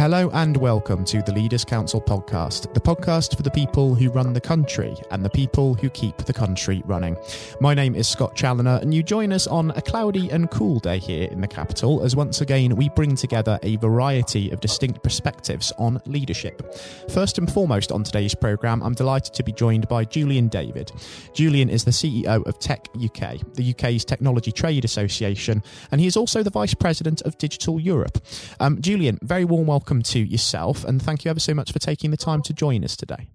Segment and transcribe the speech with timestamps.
[0.00, 4.32] Hello and welcome to the Leaders Council podcast, the podcast for the people who run
[4.32, 7.18] the country and the people who keep the country running.
[7.60, 10.98] My name is Scott Challoner, and you join us on a cloudy and cool day
[10.98, 15.70] here in the capital as once again we bring together a variety of distinct perspectives
[15.76, 16.74] on leadership.
[17.10, 20.92] First and foremost on today's programme, I'm delighted to be joined by Julian David.
[21.34, 26.16] Julian is the CEO of Tech UK, the UK's technology trade association, and he is
[26.16, 28.16] also the Vice President of Digital Europe.
[28.60, 31.80] Um, Julian, very warm welcome welcome to yourself, and thank you ever so much for
[31.80, 33.28] taking the time to join us today.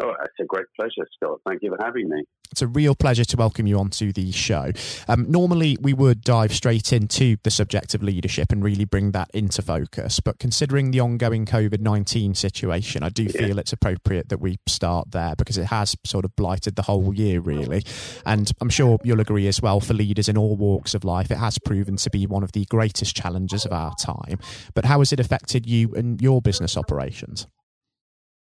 [0.00, 1.40] Oh, it's a great pleasure, Scott.
[1.46, 2.22] Thank you for having me.
[2.52, 4.70] It's a real pleasure to welcome you onto the show.
[5.08, 9.28] Um, normally, we would dive straight into the subject of leadership and really bring that
[9.34, 10.20] into focus.
[10.20, 13.46] But considering the ongoing COVID 19 situation, I do yeah.
[13.46, 17.12] feel it's appropriate that we start there because it has sort of blighted the whole
[17.12, 17.82] year, really.
[18.24, 21.38] And I'm sure you'll agree as well, for leaders in all walks of life, it
[21.38, 24.38] has proven to be one of the greatest challenges of our time.
[24.74, 27.48] But how has it affected you and your business operations?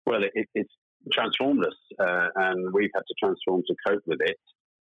[0.05, 0.73] Well, it, it's
[1.11, 4.37] transformed us, uh, and we've had to transform to cope with it.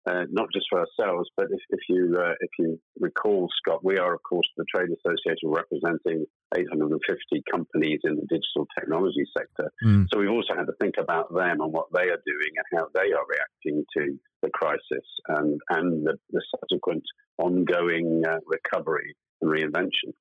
[0.09, 4.00] Uh, not just for ourselves, but if, if you uh, if you recall, Scott, we
[4.00, 6.26] are of course the trade association representing
[6.58, 9.70] 850 companies in the digital technology sector.
[9.86, 10.08] Mm.
[10.12, 12.88] So we've also had to think about them and what they are doing and how
[12.96, 17.03] they are reacting to the crisis and and the, the subsequent
[17.38, 20.14] ongoing uh, recovery and reinvention.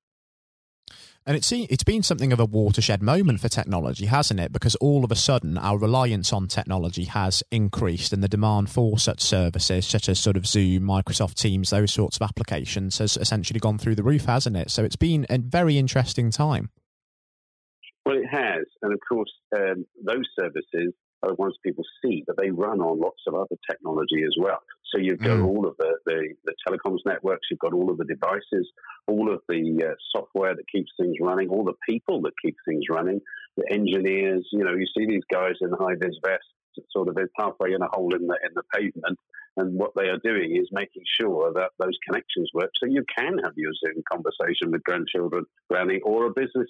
[1.23, 4.51] And it's it's been something of a watershed moment for technology, hasn't it?
[4.51, 8.97] Because all of a sudden our reliance on technology has increased, and the demand for
[8.97, 13.59] such services, such as sort of Zoom, Microsoft Teams, those sorts of applications, has essentially
[13.59, 14.71] gone through the roof, hasn't it?
[14.71, 16.71] So it's been a very interesting time.
[18.03, 22.35] Well, it has, and of course, um, those services are the ones people see, but
[22.37, 24.57] they run on lots of other technology as well.
[24.91, 25.47] So you've got mm.
[25.47, 28.69] all of the, the, the, telecoms networks, you've got all of the devices,
[29.07, 32.83] all of the uh, software that keeps things running, all the people that keep things
[32.89, 33.21] running,
[33.57, 34.45] the engineers.
[34.51, 36.47] You know, you see these guys in high vis vests,
[36.91, 39.17] sort of halfway in a hole in the in the pavement,
[39.57, 43.37] and what they are doing is making sure that those connections work, so you can
[43.43, 46.69] have your Zoom conversation with grandchildren, granny, or a business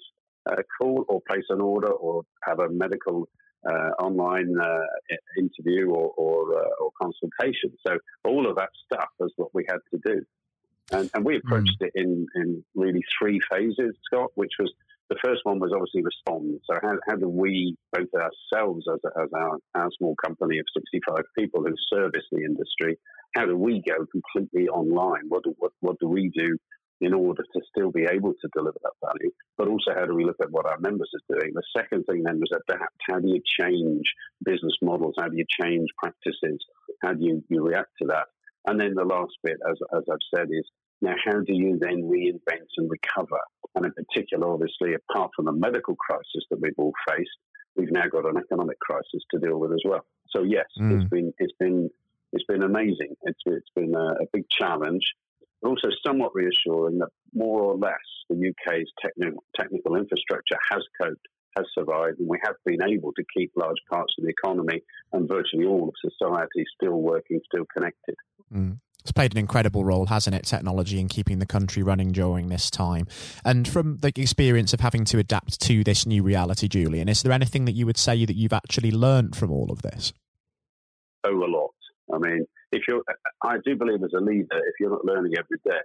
[0.50, 3.28] uh, call, or place an order, or have a medical
[4.00, 7.72] online uh, interview or, or, uh, or, consultation.
[7.86, 10.22] So all of that stuff is what we had to do.
[10.90, 11.86] And, and we approached mm.
[11.86, 14.72] it in, in really three phases, Scott, which was
[15.08, 16.60] the first one was obviously respond.
[16.64, 21.24] So how, how do we, both ourselves as, as our, our small company of 65
[21.38, 22.98] people who service the industry,
[23.34, 25.28] how do we go completely online?
[25.28, 26.56] What do, what, what do we do
[27.02, 30.24] in order to still be able to deliver that value, but also how do we
[30.24, 31.52] look at what our members are doing?
[31.52, 32.96] The second thing then was adapt.
[33.10, 34.04] How do you change
[34.44, 35.14] business models?
[35.18, 36.64] How do you change practices?
[37.02, 38.26] How do you, you react to that?
[38.68, 40.64] And then the last bit, as, as I've said, is
[41.00, 43.40] now how do you then reinvent and recover?
[43.74, 47.36] And in particular, obviously, apart from the medical crisis that we've all faced,
[47.74, 50.06] we've now got an economic crisis to deal with as well.
[50.30, 51.00] So yes, mm.
[51.00, 51.90] it's been it's been
[52.32, 53.16] it's been amazing.
[53.22, 55.02] It's it's been a, a big challenge
[55.62, 57.94] but also somewhat reassuring that more or less
[58.28, 63.24] the UK's technical, technical infrastructure has coped, has survived, and we have been able to
[63.34, 68.16] keep large parts of the economy and virtually all of society still working, still connected.
[68.52, 68.78] Mm.
[69.00, 72.70] It's played an incredible role, hasn't it, technology in keeping the country running during this
[72.70, 73.08] time?
[73.44, 77.32] And from the experience of having to adapt to this new reality, Julian, is there
[77.32, 80.12] anything that you would say that you've actually learned from all of this?
[81.24, 81.74] Oh, a lot.
[82.14, 83.02] I mean, if you're,
[83.42, 85.84] I do believe as a leader, if you're not learning every day,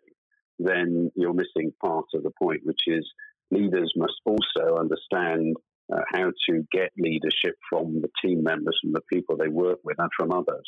[0.60, 3.08] then you're missing part of the point, which is
[3.52, 5.56] leaders must also understand
[5.94, 9.98] uh, how to get leadership from the team members, from the people they work with,
[10.00, 10.68] and from others.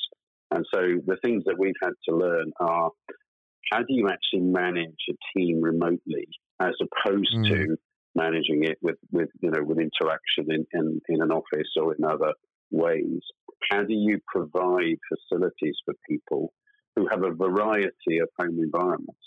[0.51, 2.91] And so the things that we've had to learn are
[3.71, 6.27] how do you actually manage a team remotely
[6.59, 7.49] as opposed mm.
[7.49, 7.77] to
[8.15, 12.03] managing it with, with you know with interaction in, in, in an office or in
[12.03, 12.33] other
[12.71, 13.21] ways.
[13.69, 16.53] How do you provide facilities for people
[16.95, 19.19] who have a variety of home environments?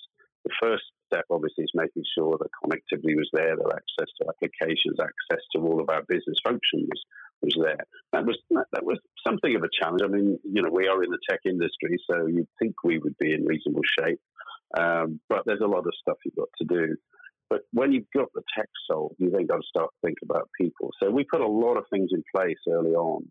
[0.44, 4.98] The first step, obviously, is making sure that connectivity was there, that access to applications,
[4.98, 6.90] access to all of our business functions
[7.42, 7.84] was there.
[8.12, 10.02] That was that was something of a challenge.
[10.02, 13.16] I mean, you know, we are in the tech industry, so you'd think we would
[13.18, 14.20] be in reasonable shape,
[14.78, 16.96] um, but there's a lot of stuff you've got to do.
[17.50, 20.48] But when you've got the tech solved, you then got to start to think about
[20.58, 20.90] people.
[21.02, 23.30] So we put a lot of things in place early on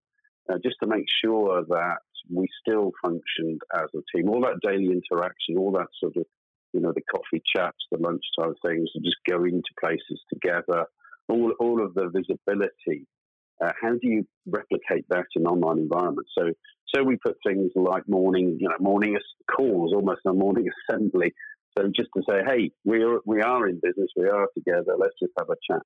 [0.49, 1.97] uh, just to make sure that
[2.33, 4.29] we still functioned as a team.
[4.29, 6.25] All that daily interaction, all that sort of,
[6.73, 10.85] you know, the coffee chats, the lunchtime things, just going to places together,
[11.27, 13.07] all, all of the visibility.
[13.63, 16.31] Uh, how do you replicate that in online environments?
[16.37, 16.51] So,
[16.93, 19.17] so we put things like morning, you know, morning
[19.55, 21.33] calls, almost a morning assembly,
[21.77, 24.95] so just to say, hey, we are we are in business, we are together.
[24.97, 25.81] Let's just have a chat.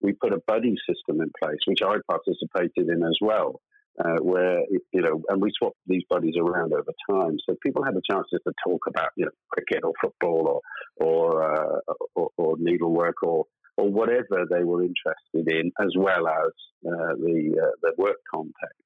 [0.00, 3.60] we put a buddy system in place, which I participated in as well,
[3.98, 7.94] uh, where you know, and we swapped these buddies around over time, so people had
[7.94, 10.62] a chance just to talk about you know cricket or football
[10.98, 13.44] or or uh, or, or, needlework or
[13.76, 16.52] or whatever they were interested in, as well as
[16.86, 18.80] uh, the uh, the work context.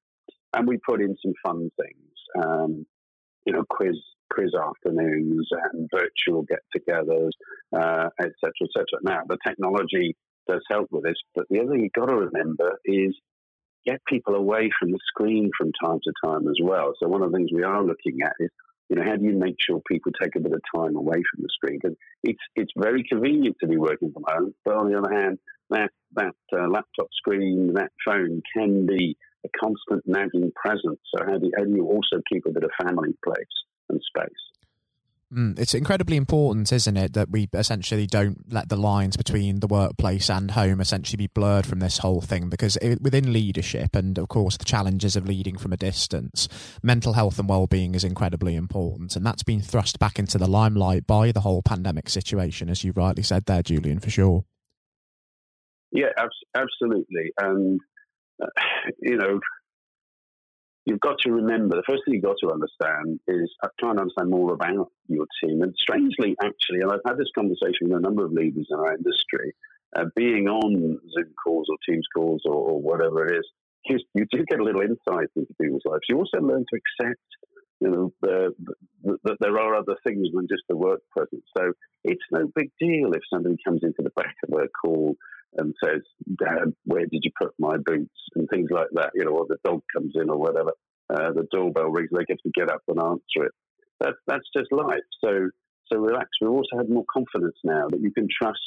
[0.53, 2.85] And we put in some fun things, um,
[3.45, 3.95] you know, quiz
[4.33, 7.31] quiz afternoons and virtual get-togethers,
[7.73, 8.51] etc., uh, etc.
[8.77, 10.15] Et now, the technology
[10.47, 13.15] does help with this, but the other thing you've got to remember is
[13.87, 16.93] get people away from the screen from time to time as well.
[17.01, 18.49] So one of the things we are looking at is,
[18.89, 21.43] you know, how do you make sure people take a bit of time away from
[21.43, 21.79] the screen?
[21.81, 25.39] Because it's it's very convenient to be working from home, but on the other hand,
[25.69, 30.99] that that uh, laptop screen, that phone can be a constant nagging presence.
[31.13, 33.55] So how do you, how do you also keep a bit of family place
[33.89, 34.46] and space?
[35.33, 39.67] Mm, it's incredibly important, isn't it, that we essentially don't let the lines between the
[39.67, 44.17] workplace and home essentially be blurred from this whole thing because it, within leadership and,
[44.17, 46.47] of course, the challenges of leading from a distance,
[46.81, 49.17] mental health and well-being is incredibly important.
[49.17, 52.93] And that's been thrust back into the limelight by the whole pandemic situation, as you
[52.95, 54.45] rightly said there, Julian, for sure.
[55.91, 56.11] Yeah,
[56.55, 57.33] absolutely.
[57.37, 57.81] And,
[58.41, 58.47] uh,
[59.01, 59.41] you know,
[60.87, 64.29] you've got to remember the first thing you've got to understand is try and understand
[64.29, 65.61] more about your team.
[65.61, 68.95] And strangely, actually, and I've had this conversation with a number of leaders in our
[68.95, 69.53] industry,
[69.97, 73.45] uh, being on Zoom calls or Teams calls or, or whatever it is,
[73.85, 76.03] you, you, do get a little insight into people's lives.
[76.07, 77.27] You also learn to accept,
[77.81, 78.55] you know, that
[79.03, 81.43] the, the, there are other things than just the work presence.
[81.57, 81.73] So
[82.05, 85.17] it's no big deal if somebody comes into the back of a call
[85.57, 86.01] and says,
[86.39, 88.15] Dad, where did you put my boots?
[88.35, 90.71] And things like that, you know, or the dog comes in or whatever.
[91.09, 93.51] Uh, the doorbell rings, they get to get up and answer it.
[93.99, 94.99] That, that's just life.
[95.23, 95.49] So,
[95.91, 96.29] so relax.
[96.41, 98.59] We've also had more confidence now that you can trust,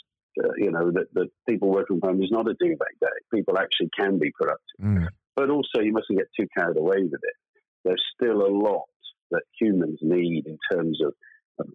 [0.42, 3.06] uh, you know, that, that people working from home is not a duvet day.
[3.32, 4.80] People actually can be productive.
[4.82, 5.08] Mm.
[5.36, 7.36] But also, you mustn't get too carried away with it.
[7.84, 8.88] There's still a lot
[9.30, 11.14] that humans need in terms of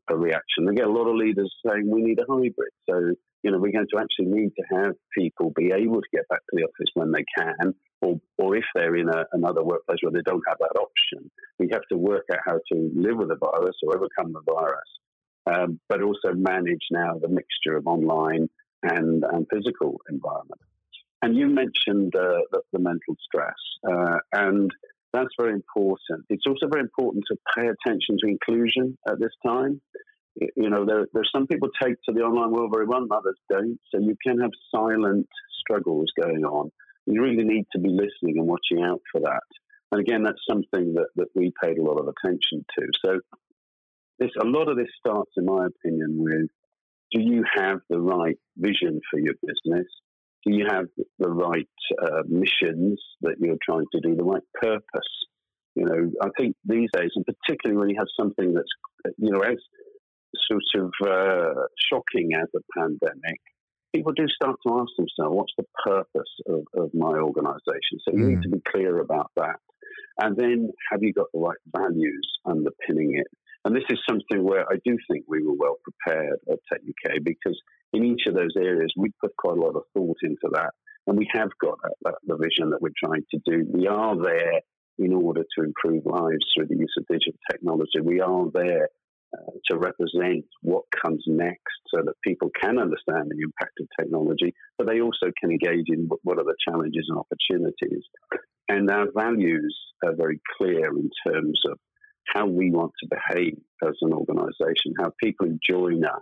[0.10, 0.66] a reaction.
[0.66, 2.74] They get a lot of leaders saying we need a hybrid.
[2.90, 3.14] So,
[3.46, 6.40] you know, we're going to actually need to have people be able to get back
[6.40, 10.12] to the office when they can, or, or if they're in a, another workplace where
[10.12, 13.36] they don't have that option, we have to work out how to live with the
[13.36, 14.90] virus or overcome the virus,
[15.46, 18.50] um, but also manage now the mixture of online
[18.82, 20.62] and, and physical environment.
[21.22, 23.54] And you mentioned uh, the, the, mental stress,
[23.88, 24.72] uh, and
[25.14, 26.26] that's very important.
[26.30, 29.82] It's also very important to pay attention to inclusion at this time.
[30.36, 33.80] You know, there, there's some people take to the online world very well, others don't.
[33.94, 35.28] So you can have silent
[35.60, 36.72] struggles going on.
[37.06, 39.44] You really need to be listening and watching out for that.
[39.92, 42.88] And again, that's something that, that we paid a lot of attention to.
[43.06, 43.20] So
[44.20, 46.50] this, a lot of this starts, in my opinion, with
[47.12, 49.88] do you have the right vision for your business?
[50.46, 50.86] do you have
[51.18, 51.68] the right
[52.02, 55.12] uh, missions that you're trying to do, the right purpose?
[55.76, 58.70] You know, I think these days, and particularly when you have something that's,
[59.18, 59.58] you know, as
[60.50, 63.40] sort of uh, shocking as a pandemic,
[63.94, 68.00] people do start to ask themselves, what's the purpose of, of my organization?
[68.04, 68.28] So you mm.
[68.30, 69.58] need to be clear about that.
[70.20, 73.28] And then have you got the right values underpinning it?
[73.66, 77.24] And this is something where I do think we were well prepared at Tech UK
[77.24, 77.60] because
[77.94, 80.72] in each of those areas we put quite a lot of thought into that.
[81.08, 83.66] And we have got that, that, the vision that we're trying to do.
[83.72, 84.62] We are there
[84.98, 88.00] in order to improve lives through the use of digital technology.
[88.02, 88.90] We are there
[89.36, 94.54] uh, to represent what comes next so that people can understand the impact of technology,
[94.78, 98.04] but they also can engage in what are the challenges and opportunities.
[98.68, 101.78] And our values are very clear in terms of
[102.34, 106.22] how we want to behave as an organization, how people who join us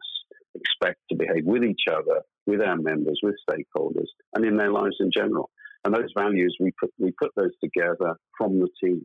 [0.55, 4.97] expect to behave with each other, with our members, with stakeholders, and in their lives
[4.99, 5.49] in general.
[5.85, 9.01] And those values, we put, we put those together from the team.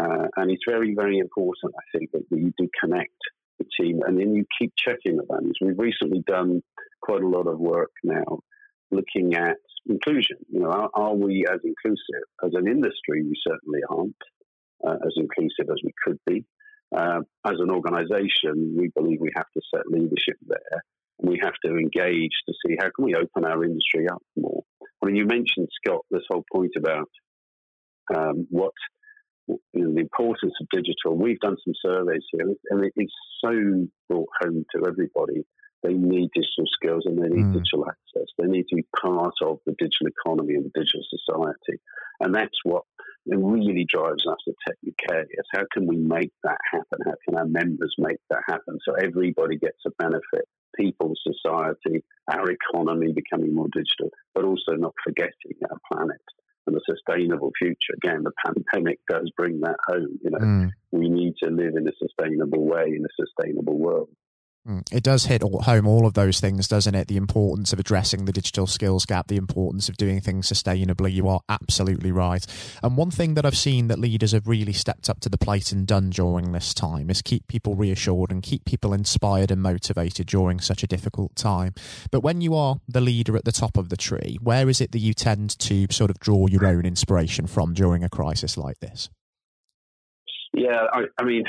[0.00, 3.16] Uh, and it's very, very important, I think, that you do connect
[3.58, 5.56] the team and then you keep checking the values.
[5.60, 6.62] We've recently done
[7.00, 8.40] quite a lot of work now
[8.90, 10.38] looking at inclusion.
[10.50, 12.24] You know, are, are we as inclusive?
[12.44, 14.16] As an industry, we certainly aren't
[14.86, 16.44] uh, as inclusive as we could be.
[16.94, 20.84] Uh, as an organisation, we believe we have to set leadership there.
[21.20, 24.62] And we have to engage to see how can we open our industry up more.
[25.02, 27.10] I mean, you mentioned Scott this whole point about
[28.14, 28.72] um, what
[29.48, 31.16] you know, the importance of digital.
[31.16, 33.12] We've done some surveys here, and it's
[33.44, 35.44] so brought home to everybody.
[35.82, 37.52] They need digital skills and they need mm.
[37.52, 38.28] digital access.
[38.38, 41.78] They need to be part of the digital economy and the digital society.
[42.20, 42.84] And that's what
[43.26, 47.00] really drives us at Tech UK is how can we make that happen?
[47.04, 52.46] How can our members make that happen so everybody gets a benefit people, society, our
[52.50, 56.20] economy becoming more digital, but also not forgetting our planet
[56.66, 57.94] and a sustainable future.
[57.96, 60.18] Again, the pandemic does bring that home.
[60.22, 60.70] You know, mm.
[60.92, 64.08] we need to live in a sustainable way in a sustainable world.
[64.66, 64.82] Mm.
[64.90, 67.08] It does hit home all of those things, doesn't it?
[67.08, 71.12] The importance of addressing the digital skills gap, the importance of doing things sustainably.
[71.12, 72.46] You are absolutely right.
[72.82, 75.70] And one thing that I've seen that leaders have really stepped up to the plate
[75.70, 80.28] and done during this time is keep people reassured and keep people inspired and motivated
[80.28, 81.74] during such a difficult time.
[82.10, 84.92] But when you are the leader at the top of the tree, where is it
[84.92, 88.80] that you tend to sort of draw your own inspiration from during a crisis like
[88.80, 89.10] this?
[90.54, 91.44] Yeah, I, I mean,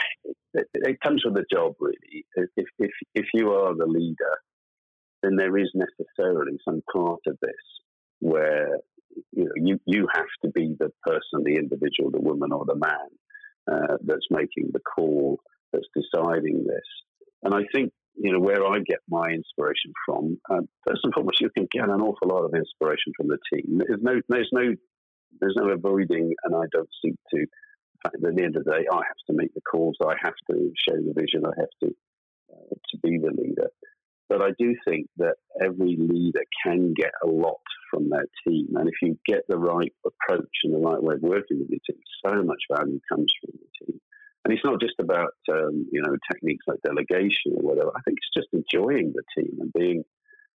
[0.56, 2.26] it, it, comes with the job, really.
[2.36, 4.36] If, if, if you are the leader,
[5.22, 7.52] then there is necessarily some part of this
[8.20, 8.78] where
[9.32, 12.76] you know you, you have to be the person, the individual, the woman or the
[12.76, 13.10] man
[13.72, 15.40] uh, that's making the call,
[15.74, 16.88] that's deciding this.
[17.44, 20.38] And I think you know where I get my inspiration from.
[20.50, 23.80] Uh, first and foremost, you can get an awful lot of inspiration from the team.
[23.80, 24.74] There's no, there's no,
[25.40, 27.46] there's no avoiding, and I don't seek to
[28.06, 29.98] at the end of the day, I have to make the calls.
[30.02, 31.46] I have to show the vision.
[31.46, 31.96] I have to
[32.54, 33.70] uh, to be the leader.
[34.28, 38.90] But I do think that every leader can get a lot from their team, and
[38.90, 42.02] if you get the right approach and the right way of working with your team,
[42.26, 44.02] so much value comes from the team.
[44.44, 47.92] And it's not just about um, you know techniques like delegation or whatever.
[47.96, 50.04] I think it's just enjoying the team and being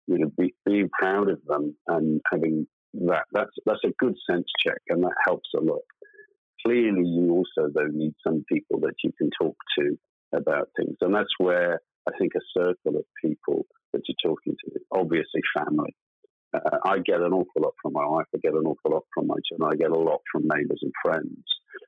[0.07, 2.67] you know be, being proud of them and having
[3.05, 3.25] that.
[3.31, 5.81] That's that's a good sense check, and that helps a lot
[6.65, 9.97] clearly you also though need some people that you can talk to
[10.33, 14.79] about things, and that's where I think a circle of people that you're talking to,
[14.91, 15.95] obviously family.
[16.53, 18.25] Uh, I get an awful lot from my wife.
[18.33, 19.69] I get an awful lot from my children.
[19.71, 21.43] I get a lot from neighbours and friends.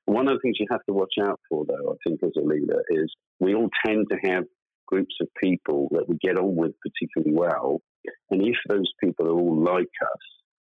[0.05, 2.45] One of the things you have to watch out for, though, I think, as a
[2.45, 4.43] leader, is we all tend to have
[4.87, 7.81] groups of people that we get on with particularly well.
[8.29, 10.23] And if those people are all like us,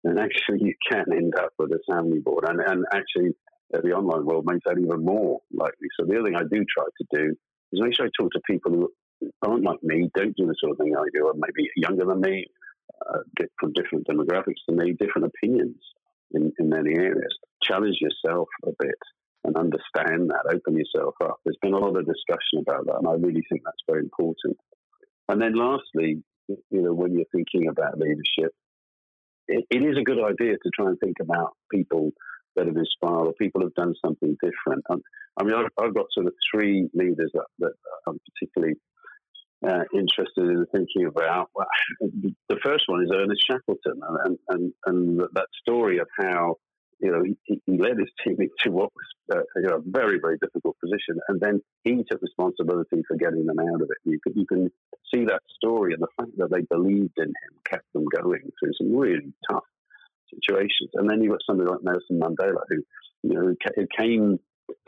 [0.04, 2.44] then actually you can end up with a family board.
[2.46, 3.34] And, and actually,
[3.70, 5.88] the online world makes that even more likely.
[5.98, 7.36] So the other thing I do try to do
[7.72, 8.90] is make sure I talk to people who
[9.42, 12.20] aren't like me, don't do the sort of thing I do, or maybe younger than
[12.20, 12.46] me,
[13.08, 13.18] uh,
[13.60, 15.76] from different demographics than me, different opinions
[16.32, 17.36] in, in many areas.
[17.62, 18.98] Challenge yourself a bit
[19.44, 21.36] and understand that, open yourself up.
[21.44, 24.56] There's been a lot of discussion about that, and I really think that's very important.
[25.28, 28.52] And then lastly, you know, when you're thinking about leadership,
[29.46, 32.12] it, it is a good idea to try and think about people
[32.58, 34.84] that have inspired or people have done something different.
[34.88, 35.00] And,
[35.40, 37.72] I mean, I've, I've, got sort of three leaders that, that
[38.06, 38.74] I'm particularly
[39.66, 41.50] uh, interested in thinking about.
[42.00, 46.56] The first one is Ernest Shackleton, and, and, and that story of how
[47.00, 50.18] you know he, he led his team into what was uh, you know, a very
[50.20, 53.98] very difficult position, and then he took responsibility for getting them out of it.
[54.04, 54.70] You can you can
[55.14, 58.72] see that story and the fact that they believed in him kept them going through
[58.78, 59.64] some really tough
[60.34, 60.90] situations.
[60.94, 62.82] And then you've got somebody like Nelson Mandela, who
[63.22, 64.38] you know who came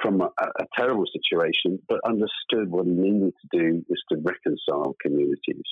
[0.03, 4.95] from a, a, terrible situation, but understood what he needed to do is to reconcile
[5.01, 5.65] communities.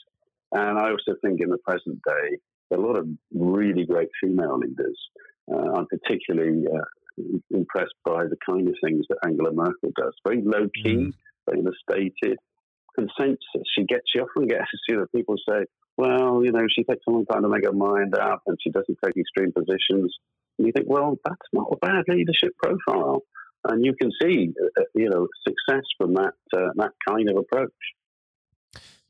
[0.53, 2.39] And I also think in the present day,
[2.73, 4.99] a lot of really great female leaders.
[5.53, 10.15] Uh, I'm particularly uh, impressed by the kind of things that Angela Merkel does.
[10.27, 11.13] Very low key, mm.
[11.47, 12.39] very understated,
[12.99, 13.63] consensus.
[13.75, 15.65] She gets, she often gets, you know, people say,
[15.97, 18.71] well, you know, she takes a long time to make her mind up and she
[18.71, 20.15] doesn't take extreme positions.
[20.59, 23.23] And you think, well, that's not a bad leadership profile.
[23.65, 27.73] And you can see, uh, you know, success from that, uh, that kind of approach.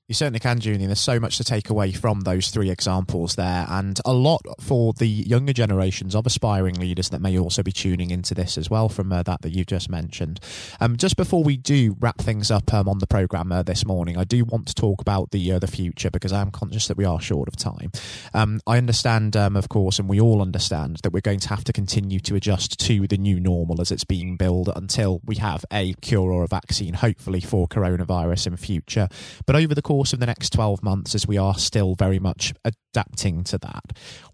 [0.08, 0.86] You certainly can, Julian.
[0.86, 4.94] There's so much to take away from those three examples there, and a lot for
[4.94, 8.88] the younger generations of aspiring leaders that may also be tuning into this as well
[8.88, 10.40] from uh, that that you've just mentioned.
[10.80, 14.16] Um, just before we do wrap things up um, on the program uh, this morning,
[14.16, 16.96] I do want to talk about the uh, the future because I am conscious that
[16.96, 17.92] we are short of time.
[18.32, 21.64] Um, I understand, um, of course, and we all understand that we're going to have
[21.64, 25.66] to continue to adjust to the new normal as it's being built until we have
[25.70, 29.10] a cure or a vaccine, hopefully for coronavirus in future.
[29.44, 32.20] But over the course course of the next 12 months, as we are still very
[32.20, 33.82] much adapting to that,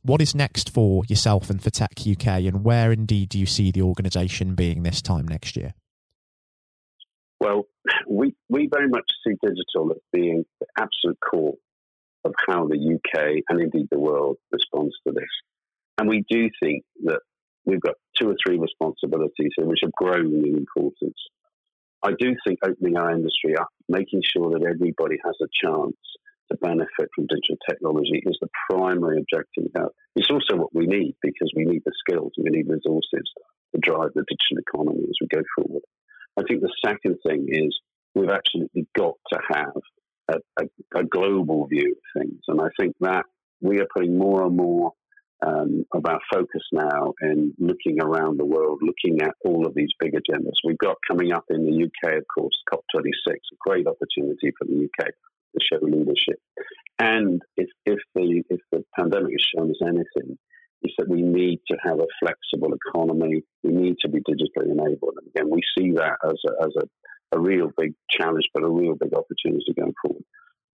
[0.02, 3.70] what is next for yourself and for Tech UK, and where indeed do you see
[3.70, 5.72] the organisation being this time next year?
[7.40, 7.64] Well,
[8.06, 11.54] we, we very much see digital as being the absolute core
[12.26, 15.24] of how the UK and indeed the world responds to this.
[15.96, 17.20] And we do think that
[17.64, 21.16] we've got two or three responsibilities which have grown in importance.
[22.04, 25.96] I do think opening our industry up, making sure that everybody has a chance
[26.52, 29.72] to benefit from digital technology is the primary objective.
[29.74, 33.24] Now, it's also what we need because we need the skills, and we need resources
[33.74, 35.82] to drive the digital economy as we go forward.
[36.36, 37.74] I think the second thing is
[38.14, 39.82] we've absolutely got to have
[40.28, 42.40] a, a, a global view of things.
[42.48, 43.24] And I think that
[43.62, 44.92] we are putting more and more
[45.44, 49.90] um, of our focus now and looking around the world, looking at all of these
[49.98, 50.54] big agendas.
[50.64, 54.84] We've got coming up in the UK, of course, COP26, a great opportunity for the
[54.86, 56.40] UK to show leadership.
[56.98, 60.38] And if, if the if the pandemic has shown us anything,
[60.82, 63.42] is that we need to have a flexible economy.
[63.62, 65.14] We need to be digitally enabled.
[65.18, 68.68] And again, we see that as a, as a, a real big challenge, but a
[68.68, 70.24] real big opportunity going forward.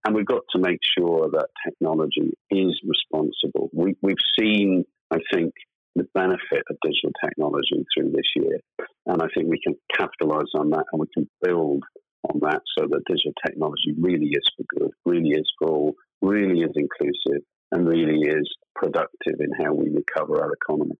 [0.04, 3.71] And we've got to make sure that technology is responsible.
[3.73, 5.52] We, we've seen, I think,
[5.95, 8.61] the benefit of digital technology through this year.
[9.07, 11.83] And I think we can capitalize on that and we can build
[12.28, 16.61] on that so that digital technology really is for good, really is for all, really
[16.61, 17.42] is inclusive,
[17.73, 20.97] and really is productive in how we recover our economy.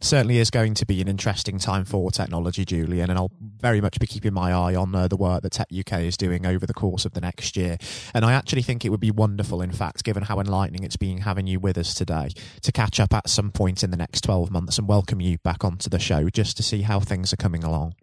[0.00, 4.00] Certainly is going to be an interesting time for technology, Julian, and I'll very much
[4.00, 6.72] be keeping my eye on uh, the work that Tech UK is doing over the
[6.72, 7.76] course of the next year.
[8.14, 11.18] And I actually think it would be wonderful, in fact, given how enlightening it's been
[11.18, 12.30] having you with us today,
[12.62, 15.64] to catch up at some point in the next 12 months and welcome you back
[15.64, 17.94] onto the show just to see how things are coming along.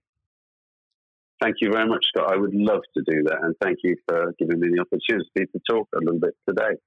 [1.41, 2.31] Thank you very much, Scott.
[2.31, 5.62] I would love to do that, and thank you for giving me the opportunity to
[5.69, 6.77] talk a little bit today.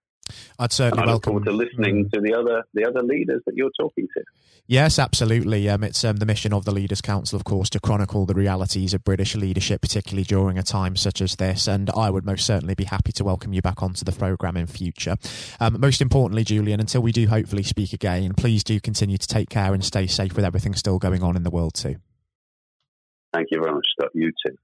[0.58, 2.12] I'd certainly I look welcome forward to listening mm.
[2.12, 4.25] to the other the other leaders that you're talking to.
[4.70, 5.68] Yes, absolutely.
[5.68, 8.94] Um, it's um, the mission of the Leaders Council, of course, to chronicle the realities
[8.94, 11.66] of British leadership, particularly during a time such as this.
[11.66, 14.68] And I would most certainly be happy to welcome you back onto the programme in
[14.68, 15.16] future.
[15.58, 19.50] Um, most importantly, Julian, until we do hopefully speak again, please do continue to take
[19.50, 21.96] care and stay safe with everything still going on in the world too.
[23.32, 24.10] Thank you very much, Scott.
[24.14, 24.56] You too.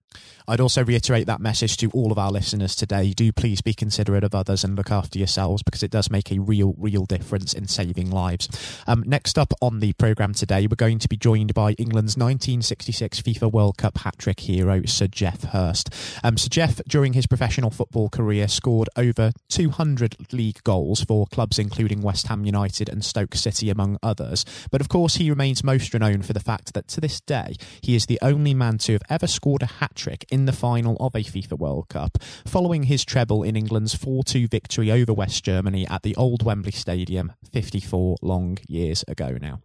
[0.49, 3.13] I'd also reiterate that message to all of our listeners today.
[3.13, 6.39] Do please be considerate of others and look after yourselves because it does make a
[6.39, 8.49] real, real difference in saving lives.
[8.87, 13.23] Um, next up on the programme today, we're going to be joined by England's 1966
[13.23, 15.93] FIFA World Cup hat trick hero, Sir Geoff Hurst.
[16.23, 21.59] Um, Sir Geoff, during his professional football career, scored over 200 league goals for clubs
[21.59, 24.45] including West Ham United and Stoke City, among others.
[24.71, 27.97] But of course, he remains most renowned for the fact that to this day, he
[27.97, 31.15] is the only man to have ever scored a hat trick in the final of
[31.15, 35.87] a FIFA World Cup, following his treble in England's 4 2 victory over West Germany
[35.89, 39.61] at the old Wembley Stadium 54 long years ago now.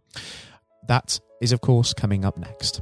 [0.88, 2.80] That is, of course, coming up next.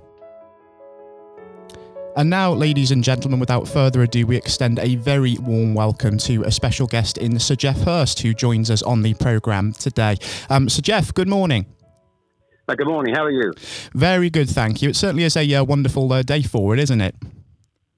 [2.17, 6.43] And now, ladies and gentlemen, without further ado, we extend a very warm welcome to
[6.43, 10.17] a special guest in Sir Geoff Hurst, who joins us on the programme today.
[10.49, 11.67] Um, Sir Geoff, good morning.
[12.71, 13.13] Uh, good morning.
[13.13, 13.53] How are you?
[13.95, 14.91] Very good, thank you.
[14.91, 17.17] It certainly is a uh, wonderful uh, day for it, isn't it?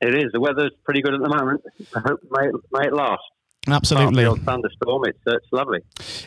[0.00, 0.32] It is.
[0.32, 1.60] The weather's pretty good at the moment.
[1.94, 3.20] I hope may it, may it last.
[3.68, 4.24] Absolutely.
[4.24, 5.80] Thunderstorm, it's, uh, it's lovely.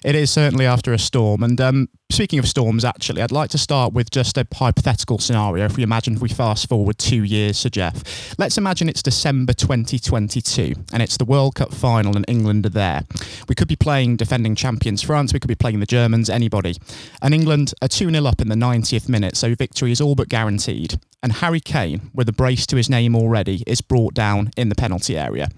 [0.05, 1.43] It is certainly after a storm.
[1.43, 5.65] And um, speaking of storms, actually, I'd like to start with just a hypothetical scenario.
[5.65, 9.51] If we imagine if we fast forward two years, Sir Geoff, let's imagine it's December
[9.51, 13.01] 2022 and it's the World Cup final and England are there.
[13.49, 16.75] We could be playing defending champions France, we could be playing the Germans, anybody.
[17.21, 20.29] And England are 2 0 up in the 90th minute, so victory is all but
[20.29, 24.69] guaranteed and Harry Kane, with a brace to his name already, is brought down in
[24.69, 25.49] the penalty area.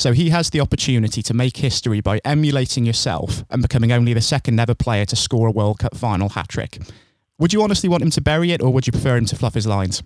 [0.00, 4.22] So he has the opportunity to make history by emulating yourself and becoming only the
[4.22, 6.78] second ever player to score a World Cup final hat trick.
[7.38, 9.52] Would you honestly want him to bury it, or would you prefer him to fluff
[9.52, 10.02] his lines?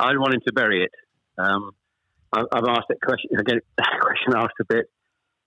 [0.00, 0.90] I'd want him to bury it.
[1.38, 1.70] Um,
[2.32, 3.60] I've asked that question again.
[4.00, 4.90] question asked a bit.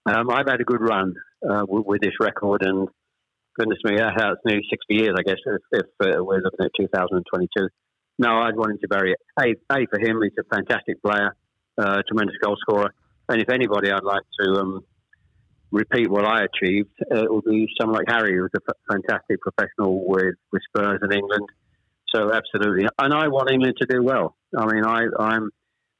[0.05, 2.87] Um, I've had a good run uh, with, with, this record, and
[3.59, 7.67] goodness me, that's nearly 60 years, I guess, if, if uh, we're looking at 2022.
[8.17, 9.19] No, I'd want him to bury it.
[9.37, 11.35] A, a for him, he's a fantastic player,
[11.81, 12.93] uh, tremendous goal scorer.
[13.29, 14.85] And if anybody I'd like to um,
[15.71, 18.75] repeat what I achieved, uh, it would be someone like Harry, who was a f-
[18.89, 21.47] fantastic professional with, with Spurs and England.
[22.13, 24.35] So absolutely, and I want England to do well.
[24.57, 25.49] I mean, I I'm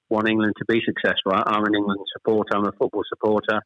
[0.10, 1.32] want England to be successful.
[1.34, 2.50] I, I'm an England supporter.
[2.54, 3.62] I'm a football supporter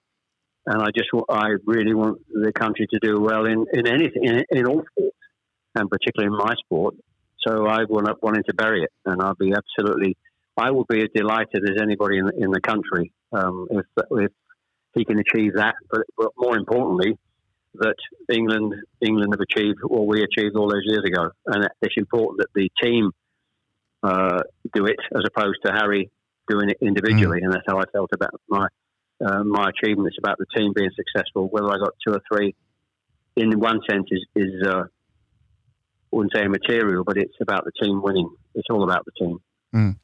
[0.65, 4.43] and I just I really want the country to do well in in anything in,
[4.49, 5.17] in all sports,
[5.75, 6.95] and particularly in my sport.
[7.45, 10.17] So I not wanting to bury it, and I'll be absolutely.
[10.57, 14.31] I will be as delighted as anybody in, in the country um, if if
[14.93, 15.75] he can achieve that.
[15.91, 17.17] But, but more importantly,
[17.75, 17.95] that
[18.31, 22.49] England England have achieved what we achieved all those years ago, and it's important that
[22.55, 23.11] the team
[24.03, 24.41] uh,
[24.73, 26.09] do it as opposed to Harry
[26.47, 27.45] doing it individually, mm.
[27.45, 28.67] and that's how I felt about my
[29.25, 31.47] uh, my achievements about the team being successful.
[31.49, 32.55] Whether I got two or three,
[33.35, 38.01] in one sense, is, is uh, I wouldn't say immaterial, but it's about the team
[38.01, 38.29] winning.
[38.53, 39.39] It's all about the team.
[39.73, 39.97] Mm.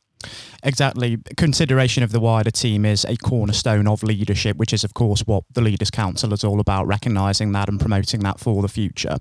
[0.63, 1.17] Exactly.
[1.37, 5.43] Consideration of the wider team is a cornerstone of leadership, which is, of course, what
[5.53, 9.17] the Leaders Council is all about, recognising that and promoting that for the future.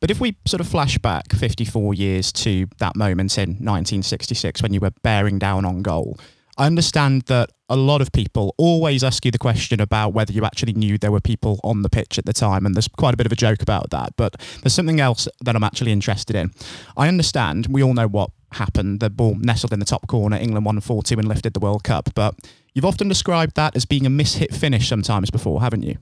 [0.00, 4.74] But if we sort of flash back 54 years to that moment in 1966 when
[4.74, 6.18] you were bearing down on goal,
[6.58, 10.44] I understand that a lot of people always ask you the question about whether you
[10.44, 13.16] actually knew there were people on the pitch at the time, and there's quite a
[13.16, 14.14] bit of a joke about that.
[14.16, 16.50] But there's something else that I'm actually interested in.
[16.96, 19.00] I understand we all know what happened.
[19.00, 20.36] The ball nestled in the top corner.
[20.36, 22.10] England won 4 2 and lifted the World Cup.
[22.14, 22.34] But
[22.74, 25.96] you've often described that as being a mishit finish sometimes before, haven't you?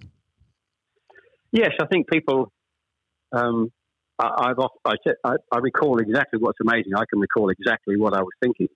[1.52, 2.52] Yes, I think people.
[3.32, 3.70] Um,
[4.18, 4.52] I,
[4.84, 6.94] I, I, I recall exactly what's amazing.
[6.94, 8.68] I can recall exactly what I was thinking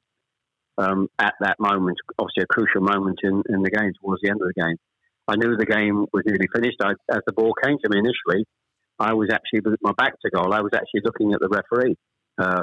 [0.79, 4.41] um, at that moment, obviously a crucial moment in, in the game towards the end
[4.41, 4.77] of the game.
[5.27, 6.77] I knew the game was nearly finished.
[6.83, 8.45] I, as the ball came to me initially,
[8.99, 10.53] I was actually with my back to goal.
[10.53, 11.97] I was actually looking at the referee,
[12.39, 12.63] uh,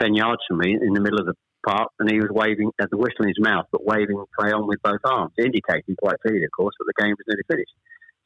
[0.00, 1.34] ten yards from me, in the middle of the
[1.66, 4.66] park, and he was waving at the whistle in his mouth, but waving play on
[4.66, 7.74] with both arms, indicating quite clearly, of course, that the game was nearly finished.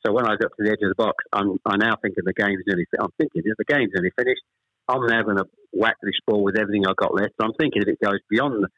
[0.05, 2.33] So when I got to the edge of the box, I'm I now thinking the
[2.33, 2.87] game's nearly.
[3.01, 4.43] I'm thinking if the game's nearly finished,
[4.89, 7.35] I'm now going to whack this ball with everything I've got left.
[7.41, 8.69] I'm thinking if it goes beyond the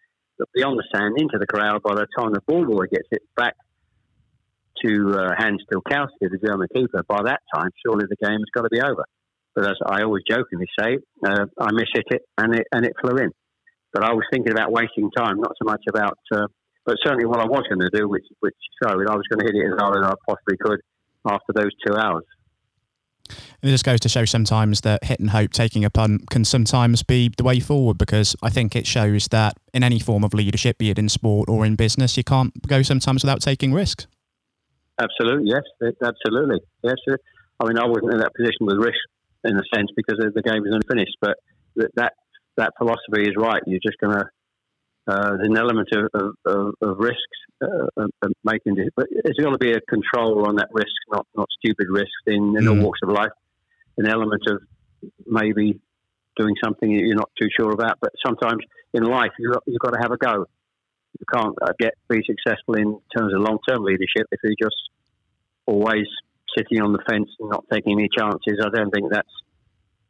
[0.55, 3.55] beyond the sand into the crowd by the time the ball boy gets it back
[4.85, 7.03] to uh, Hans Tilkowski, the German keeper.
[7.09, 9.05] By that time, surely the game has got to be over.
[9.59, 13.17] But as I always jokingly say, uh, I mishit it and it and it flew
[13.17, 13.33] in.
[13.93, 16.17] But I was thinking about wasting time, not so much about.
[16.33, 16.47] Uh,
[16.87, 19.47] but certainly, what I was going to do, which which showed, I was going to
[19.47, 20.79] hit it as hard as I possibly could
[21.27, 22.23] after those two hours.
[23.29, 26.45] And it just goes to show sometimes that hit and hope, taking a punt, can
[26.45, 30.35] sometimes be the way forward because I think it shows that in any form of
[30.35, 34.07] leadership, be it in sport or in business, you can't go sometimes without taking risks.
[35.01, 35.65] Absolutely, yes,
[36.01, 36.95] absolutely, yes.
[37.59, 38.95] I mean, I wasn't in that position with risk
[39.49, 41.37] in a sense because the game is unfinished, but
[41.97, 42.13] that
[42.57, 43.63] that philosophy is right.
[43.67, 44.25] You're just going to
[45.09, 49.53] uh, there's an element of, of, of risks uh, of making it, but there's got
[49.53, 52.69] to be a control on that risk, not not stupid risks in, in mm.
[52.69, 53.33] all walks of life.
[53.97, 54.61] An element of
[55.27, 55.81] maybe
[56.37, 59.91] doing something you're not too sure about, but sometimes in life you've got, you've got
[59.91, 60.45] to have a go.
[61.19, 64.77] You can't uh, get be successful in terms of long term leadership if you're just
[65.67, 66.07] always
[66.59, 68.61] sitting on the fence and not taking any chances.
[68.61, 69.29] I don't think that's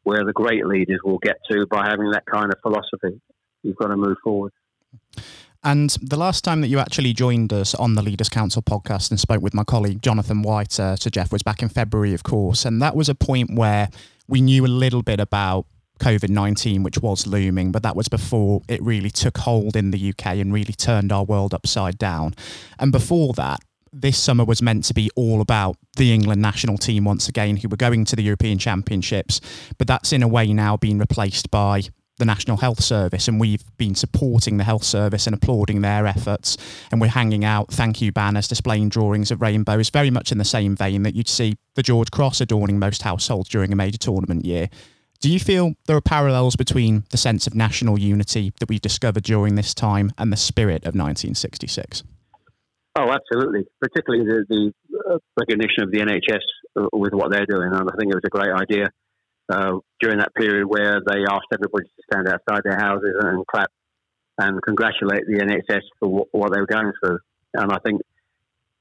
[0.02, 3.20] where the great leaders will get to by having that kind of philosophy.
[3.62, 4.52] You've got to move forward.
[5.64, 9.18] And the last time that you actually joined us on the Leaders Council podcast and
[9.18, 12.64] spoke with my colleague Jonathan White, uh, Sir Geoff, was back in February, of course.
[12.64, 13.90] And that was a point where
[14.28, 15.66] we knew a little bit about
[15.98, 20.10] COVID 19, which was looming, but that was before it really took hold in the
[20.10, 22.34] UK and really turned our world upside down.
[22.78, 23.60] And before that,
[23.92, 27.68] this summer was meant to be all about the England national team once again, who
[27.68, 29.40] were going to the European Championships.
[29.78, 31.82] But that's in a way now been replaced by
[32.18, 36.56] the National Health Service, and we've been supporting the health service and applauding their efforts.
[36.90, 40.44] And we're hanging out thank you banners, displaying drawings of rainbows, very much in the
[40.44, 44.44] same vein that you'd see the George Cross adorning most households during a major tournament
[44.44, 44.68] year.
[45.20, 49.24] Do you feel there are parallels between the sense of national unity that we've discovered
[49.24, 52.04] during this time and the spirit of 1966?
[52.98, 53.62] Oh, absolutely.
[53.80, 54.72] Particularly the, the
[55.08, 56.42] uh, recognition of the NHS
[56.74, 58.90] uh, with what they're doing, and I think it was a great idea
[59.48, 63.70] uh, during that period where they asked everybody to stand outside their houses and clap
[64.38, 67.18] and congratulate the NHS for what, what they were going through.
[67.54, 68.00] And I think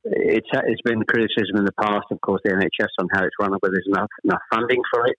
[0.03, 3.51] it's it's been criticism in the past, of course, the NHS on how it's run,
[3.51, 5.17] whether there's enough enough funding for it,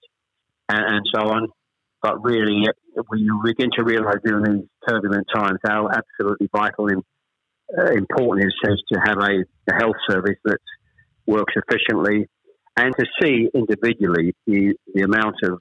[0.67, 1.47] and, and so on.
[2.01, 2.65] But really,
[3.07, 7.03] when you begin to realise during these turbulent times how absolutely vital and
[7.95, 10.59] important it is to have a, a health service that
[11.25, 12.27] works efficiently,
[12.75, 15.59] and to see individually the, the amount of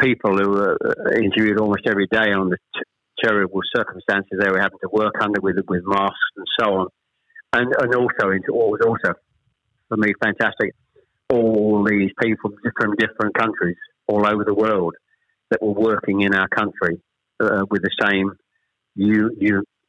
[0.00, 2.82] people who were uh, interviewed almost every day on the t-
[3.22, 6.86] terrible circumstances they were having to work under with with masks and so on,
[7.52, 9.14] and and also into what was also
[9.88, 10.74] for me fantastic,
[11.28, 14.94] all these people from different countries all over the world
[15.50, 17.00] that were working in our country
[17.40, 18.32] uh, with the same
[18.94, 19.64] u- u-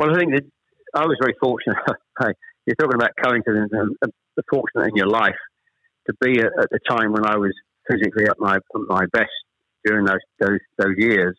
[0.00, 0.44] Well, I think that
[0.94, 1.76] I was very fortunate.
[2.64, 4.12] You're talking about coincidence and
[4.50, 5.36] fortunate in your life
[6.06, 7.52] to be at, the time when I was
[7.86, 9.28] physically at my at my best
[9.84, 11.36] during those those, those years.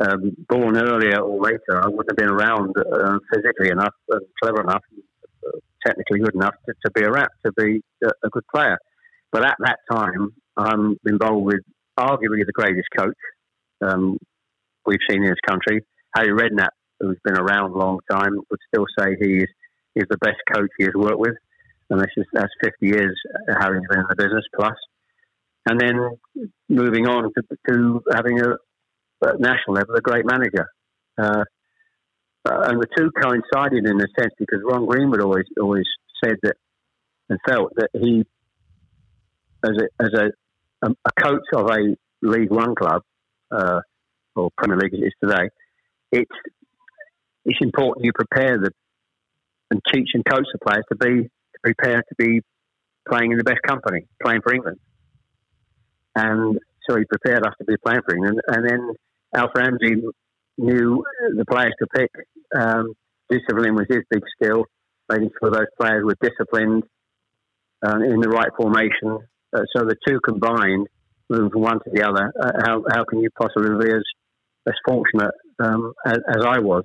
[0.00, 4.62] Um, born earlier or later, I wouldn't have been around uh, physically enough and clever
[4.62, 4.82] enough,
[5.46, 8.78] uh, technically good enough to, to be a rap, to be a, a, good player.
[9.32, 11.60] But at that time, I'm involved with
[11.98, 13.16] arguably the greatest coach
[13.82, 14.16] um,
[14.86, 15.84] we've seen in this country,
[16.14, 16.68] Harry Redknapp,
[17.00, 19.48] who's been around a long time, would still say he is,
[19.94, 21.34] is the best coach he has worked with.
[21.90, 23.16] And this is, that's 50 years
[23.48, 24.76] having been in the business plus.
[25.68, 26.18] And then
[26.68, 28.54] moving on to, to having a,
[29.26, 30.68] at national level, a great manager.
[31.18, 31.44] Uh,
[32.48, 35.86] uh, and the two coincided in a sense because Ron Greenwood always always
[36.22, 36.54] said that
[37.28, 38.24] and felt that he,
[39.64, 43.02] as a as a, a coach of a League One club
[43.50, 43.80] uh,
[44.36, 45.48] or Premier League as it is today,
[46.12, 46.30] it's
[47.46, 48.70] it's important you prepare the
[49.70, 52.40] and teach and coach the players to be to prepare to be
[53.08, 54.78] playing in the best company, playing for England.
[56.14, 58.40] And so he prepared us to be playing for England.
[58.48, 58.90] And then
[59.34, 60.02] Alf Ramsey
[60.58, 61.04] knew
[61.36, 62.10] the players to pick.
[62.54, 62.94] Um,
[63.28, 64.64] discipline was his big skill,
[65.08, 66.84] making sure those players were disciplined
[67.84, 69.18] uh, in the right formation.
[69.54, 70.86] Uh, so the two combined,
[71.28, 74.02] moving from one to the other, uh, how, how can you possibly be as,
[74.66, 76.84] as fortunate um, as, as I was?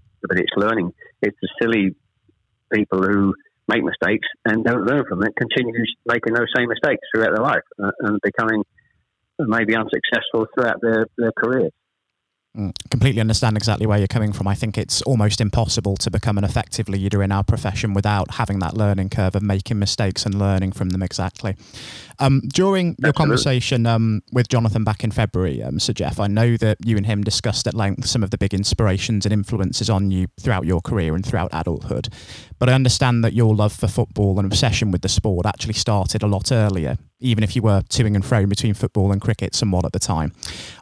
[0.27, 0.91] but it's learning.
[1.21, 1.95] It's the silly
[2.73, 3.33] people who
[3.67, 7.63] make mistakes and don't learn from it, continues making those same mistakes throughout their life
[7.81, 8.63] uh, and becoming
[9.39, 11.71] maybe unsuccessful throughout their, their careers.
[12.89, 14.45] Completely understand exactly where you're coming from.
[14.45, 18.59] I think it's almost impossible to become an effective leader in our profession without having
[18.59, 21.55] that learning curve of making mistakes and learning from them exactly.
[22.19, 23.07] Um, during Absolutely.
[23.07, 26.97] your conversation um, with Jonathan back in February, um, Sir Geoff, I know that you
[26.97, 30.65] and him discussed at length some of the big inspirations and influences on you throughout
[30.65, 32.09] your career and throughout adulthood.
[32.59, 36.21] But I understand that your love for football and obsession with the sport actually started
[36.21, 39.85] a lot earlier even if you were toing and froing between football and cricket somewhat
[39.85, 40.33] at the time.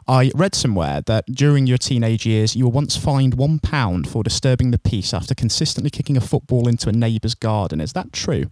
[0.08, 4.22] I read somewhere that during your teenage years, you were once fined one pound for
[4.22, 7.80] disturbing the peace after consistently kicking a football into a neighbour's garden.
[7.80, 8.44] Is that true?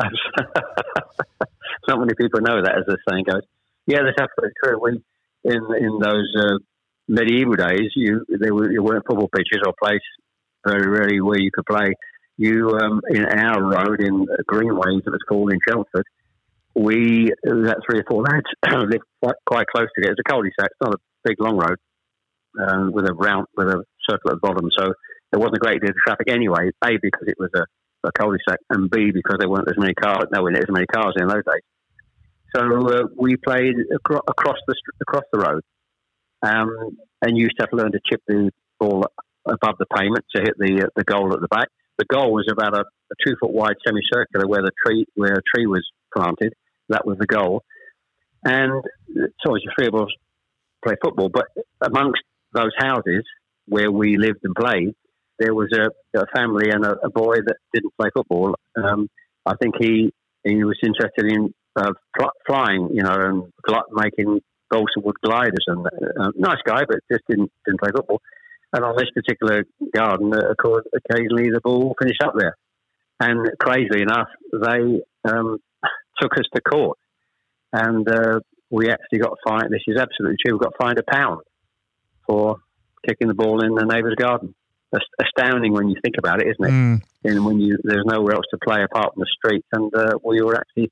[1.88, 3.42] Not many people know that, as the saying goes.
[3.86, 4.78] Yeah, that's absolutely true.
[4.80, 5.02] We
[5.44, 6.58] in in those uh,
[7.08, 10.00] medieval days, you there were you weren't football pitches or place
[10.66, 11.94] very rarely where you could play.
[12.36, 16.04] You um, in our road in Greenways, it was called in Chelmsford.
[16.78, 18.46] We that three or four lads
[18.90, 20.10] lived quite, quite close to it.
[20.10, 20.70] It's a cul-de-sac.
[20.70, 21.78] It's not a big long road
[22.60, 24.68] um, with a round with a circle at the bottom.
[24.78, 24.92] So
[25.32, 26.70] there wasn't a great deal of traffic anyway.
[26.84, 27.64] A because it was a,
[28.06, 30.26] a cul-de-sac, and B because there weren't as many cars.
[30.32, 31.62] No, there as many cars in those days.
[32.54, 35.62] So uh, we played acro- across the across the road,
[36.42, 39.04] um, and used to have to learn to chip the ball
[39.46, 41.68] above the pavement to hit the uh, the goal at the back.
[41.98, 45.42] The goal was about a, a two foot wide semicircular where the tree where a
[45.54, 45.86] tree was
[46.16, 46.54] planted.
[46.88, 47.64] That was the goal,
[48.44, 48.82] and
[49.44, 50.08] so as three of us
[50.84, 51.28] play football.
[51.28, 51.46] But
[51.80, 52.22] amongst
[52.52, 53.24] those houses
[53.66, 54.94] where we lived and played,
[55.38, 58.56] there was a, a family and a, a, boy that didn't play football.
[58.76, 59.08] Um,
[59.46, 60.12] I think he
[60.44, 61.92] he was interested in uh,
[62.46, 63.52] flying, you know, and
[63.92, 65.64] making balsa wood gliders.
[65.66, 68.20] And uh, nice guy, but just didn't didn't play football.
[68.72, 72.56] And on this particular garden, uh, occasionally the ball finished up there.
[73.20, 75.58] And crazily enough, they um,
[76.20, 76.98] took us to court,
[77.72, 79.70] and uh, we actually got fined.
[79.70, 80.58] This is absolutely true.
[80.58, 81.42] We got fined a pound
[82.26, 82.56] for
[83.06, 84.54] kicking the ball in the neighbour's garden.
[84.92, 86.70] That's astounding when you think about it, isn't it?
[86.72, 87.02] Mm.
[87.24, 90.40] And when you there's nowhere else to play apart from the street, and uh, we
[90.42, 90.90] were actually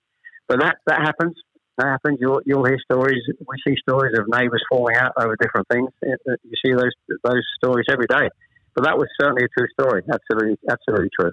[0.48, 1.34] but that that happens.
[1.78, 2.18] That happens.
[2.20, 3.22] You'll you'll hear stories.
[3.40, 5.90] We see stories of neighbours falling out over different things.
[6.02, 6.92] You see those
[7.24, 8.28] those stories every day.
[8.74, 10.02] But that was certainly a true story.
[10.12, 11.32] Absolutely, absolutely true.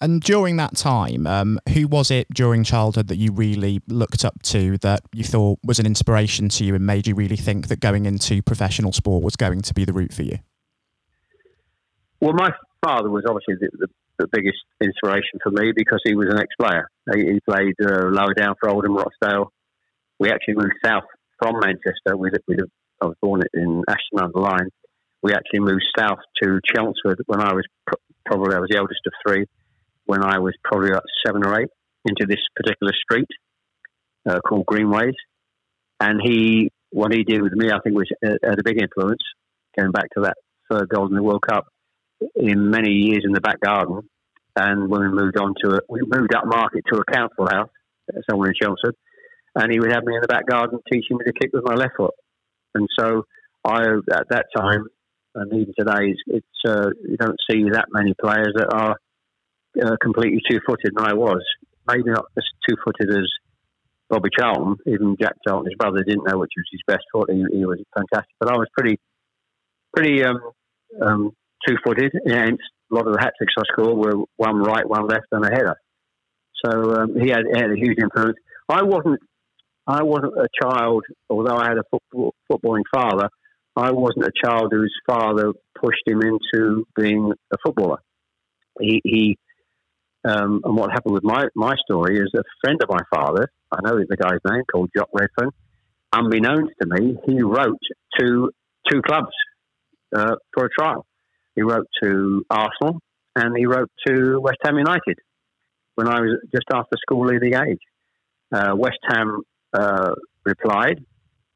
[0.00, 4.42] And during that time, um, who was it during childhood that you really looked up
[4.44, 7.80] to that you thought was an inspiration to you and made you really think that
[7.80, 10.38] going into professional sport was going to be the route for you?
[12.20, 12.50] Well, my
[12.84, 16.88] father was obviously the, the, the biggest inspiration for me because he was an ex-player.
[17.14, 19.52] He, he played uh, lower down for Oldham Rochdale.
[20.18, 21.04] We actually moved south
[21.38, 22.16] from Manchester.
[22.16, 22.56] We, we,
[23.02, 24.70] I was born in Ashton under Lyne.
[25.22, 27.64] We actually moved south to Chelmsford when I was
[28.26, 29.46] probably I was the eldest of three.
[30.04, 31.68] When I was probably about seven or eight,
[32.04, 33.28] into this particular street
[34.28, 35.14] uh, called Greenways,
[36.00, 39.22] and he what he did with me, I think, was uh, had a big influence.
[39.76, 40.36] Going back to that
[40.70, 41.66] third goal in the World Cup,
[42.34, 44.02] in many years in the back garden.
[44.58, 47.68] And when we moved on to it, we moved up market to a council house
[48.30, 48.94] somewhere in Chelmsford,
[49.54, 51.74] and he would have me in the back garden teaching me to kick with my
[51.74, 52.14] left foot.
[52.74, 53.24] And so
[53.64, 54.86] I, at that time,
[55.36, 58.96] and even today, it's uh, you don't see that many players that are
[59.82, 61.42] uh, completely two-footed, and I was
[61.86, 63.28] maybe not as two-footed as
[64.08, 64.76] Bobby Charlton.
[64.86, 67.30] Even Jack Charlton, his brother, didn't know which was his best foot.
[67.30, 68.98] He, he was fantastic, but I was pretty,
[69.94, 70.40] pretty um,
[71.02, 71.30] um,
[71.66, 72.58] two footed, and
[72.90, 75.50] a lot of the hat tricks I scored were one right, one left, and a
[75.50, 75.76] header.
[76.64, 78.38] So um, he, had, he, had, a huge influence.
[78.68, 79.20] I wasn't,
[79.86, 83.28] I wasn't a child, although I had a football, footballing father.
[83.76, 87.98] I wasn't a child whose father pushed him into being a footballer.
[88.80, 89.38] He, he
[90.26, 93.78] um, and what happened with my, my story is a friend of my father, I
[93.84, 95.50] know the guy's name, called Jock Redfern,
[96.12, 97.78] unbeknownst to me, he wrote
[98.18, 98.50] to
[98.90, 99.32] two clubs
[100.14, 101.06] uh, for a trial.
[101.54, 103.00] He wrote to Arsenal
[103.36, 105.18] and he wrote to West Ham United
[105.94, 107.80] when I was just after school leaving age.
[108.52, 110.12] Uh, West Ham uh,
[110.44, 111.04] replied.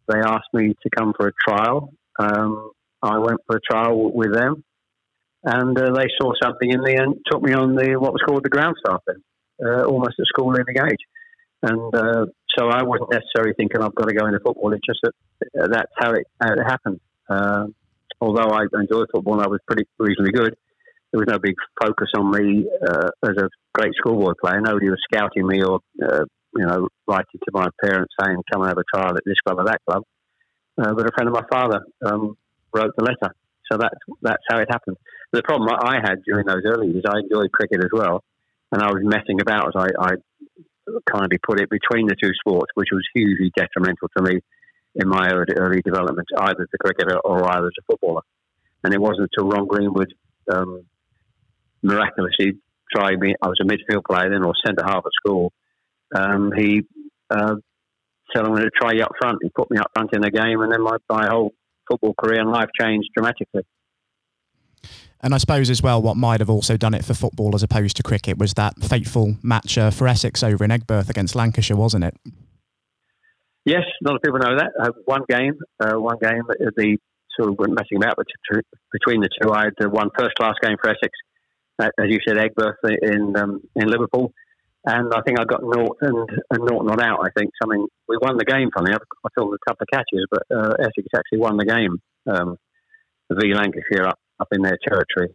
[0.08, 1.92] They asked me to come for a trial.
[2.20, 2.70] Um,
[3.02, 4.62] I went for a trial with them,
[5.44, 8.44] and uh, they saw something in me and took me on the what was called
[8.44, 9.22] the ground staff then,
[9.64, 11.04] uh, almost at school leaving age.
[11.62, 14.72] And uh, so I wasn't necessarily thinking I've got to go into football.
[14.72, 17.00] It's just that uh, that's how it, how it happened
[18.20, 20.54] although I enjoyed football and I was pretty reasonably good,
[21.12, 24.60] there was no big focus on me uh, as a great schoolboy player.
[24.60, 26.24] Nobody was scouting me or, uh,
[26.56, 29.58] you know, writing to my parents saying, come and have a trial at this club
[29.58, 30.02] or that club.
[30.80, 32.36] Uh, but a friend of my father um,
[32.72, 33.34] wrote the letter.
[33.70, 34.96] So that's, that's how it happened.
[35.32, 38.24] The problem I had during those early years, I enjoyed cricket as well.
[38.72, 40.10] And I was messing about, as I, I
[41.10, 44.40] kindly put it, between the two sports, which was hugely detrimental to me
[44.96, 48.22] in my early, development, either as a cricketer or either as a footballer.
[48.82, 50.12] And it wasn't until Ron Greenwood
[50.52, 50.84] um,
[51.82, 52.58] miraculously
[52.92, 53.34] tried me.
[53.40, 55.52] I was a midfield player then, or centre half at school.
[56.14, 56.82] Um, he
[57.30, 57.56] uh,
[58.34, 60.60] said, "I'm to try you up front." He put me up front in the game,
[60.60, 61.52] and then my, my whole
[61.90, 63.62] football career and life changed dramatically.
[65.22, 67.96] And I suppose as well, what might have also done it for football as opposed
[67.96, 72.04] to cricket was that fateful match uh, for Essex over in Aigburth against Lancashire, wasn't
[72.04, 72.16] it?
[73.66, 74.72] Yes, a lot of people know that.
[74.80, 76.42] Uh, one game, uh, one game,
[76.76, 76.96] the
[77.38, 78.16] sort of went messing about
[78.92, 79.52] between the two.
[79.52, 81.12] I had uh, one first class game for Essex,
[81.78, 84.32] uh, as you said, Aigburth in um, in Liverpool,
[84.84, 87.20] and I think I got Norton and, and Norton not out.
[87.22, 88.70] I think something we won the game.
[88.74, 91.98] Funny, I, I a couple of catches, but uh, Essex actually won the game.
[92.26, 92.56] Um,
[93.30, 95.34] v Lancashire up up in their territory.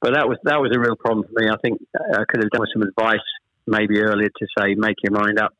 [0.00, 1.48] But that was that was a real problem for me.
[1.48, 3.26] I think I could have done some advice
[3.66, 5.52] maybe earlier to say make your mind up.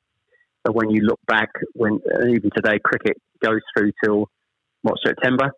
[0.63, 4.29] But when you look back, when uh, even today cricket goes through till
[4.83, 5.51] what September,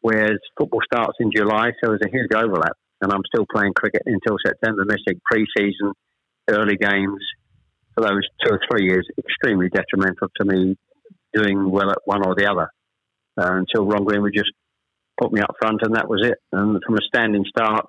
[0.00, 2.76] whereas football starts in July, so there's a huge overlap.
[3.02, 5.92] And I'm still playing cricket until September, missing pre-season,
[6.48, 7.20] early games
[7.94, 9.06] for those two or three years.
[9.18, 10.76] Extremely detrimental to me
[11.34, 12.70] doing well at one or the other.
[13.38, 14.52] Uh, until Ron Greenwood just
[15.20, 16.38] put me up front, and that was it.
[16.52, 17.86] And from a standing start,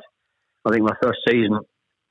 [0.66, 1.60] I think my first season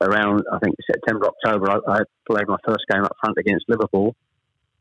[0.01, 4.15] around, I think September, October, I, I played my first game up front against Liverpool,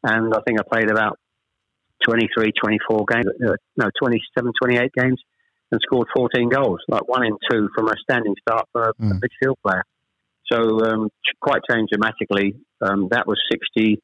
[0.03, 1.19] and I think I played about
[2.05, 5.21] 23, 24 games, uh, no, 27, 28 games,
[5.73, 9.21] and scored 14 goals, like one in two from a standing start for a, mm.
[9.21, 9.85] midfield player.
[10.51, 12.55] So um, quite changed dramatically.
[12.81, 14.01] Um, that was 60,